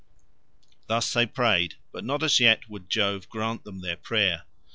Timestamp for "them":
3.65-3.81